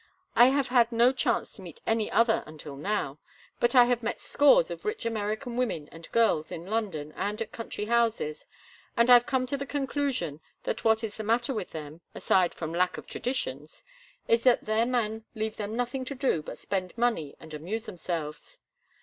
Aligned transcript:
I 0.35 0.45
have 0.45 0.69
had 0.69 0.91
no 0.91 1.11
chance 1.13 1.51
to 1.51 1.61
meet 1.61 1.83
any 1.85 2.09
other 2.09 2.43
until 2.47 2.75
now. 2.75 3.19
But 3.59 3.75
I 3.75 3.85
have 3.85 4.01
met 4.01 4.19
scores 4.19 4.71
of 4.71 4.83
rich 4.83 5.05
American 5.05 5.57
women 5.57 5.87
and 5.91 6.11
girls 6.11 6.51
in 6.51 6.65
London 6.65 7.13
and 7.15 7.39
at 7.39 7.51
country 7.51 7.85
houses, 7.85 8.47
and 8.97 9.11
I've 9.11 9.27
come 9.27 9.45
to 9.45 9.57
the 9.57 9.67
conclusion 9.67 10.39
that 10.63 10.83
what 10.83 11.03
is 11.03 11.17
the 11.17 11.23
matter 11.23 11.53
with 11.53 11.69
them—aside 11.69 12.55
from 12.55 12.73
lack 12.73 12.97
of 12.97 13.05
traditions—is 13.05 14.41
that 14.43 14.65
their 14.65 14.87
men 14.87 15.25
leave 15.35 15.57
them 15.57 15.75
nothing 15.75 16.03
to 16.05 16.15
do 16.15 16.41
but 16.41 16.57
spend 16.57 16.97
money 16.97 17.35
and 17.39 17.53
amuse 17.53 17.85
themselves. 17.85 18.59